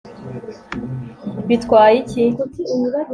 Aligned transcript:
bitwaye 1.47 1.95
iki 2.01 2.21